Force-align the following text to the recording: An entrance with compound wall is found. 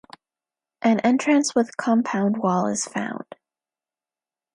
An 0.81 0.99
entrance 1.01 1.53
with 1.53 1.77
compound 1.77 2.37
wall 2.37 2.65
is 2.65 2.87
found. 2.87 3.35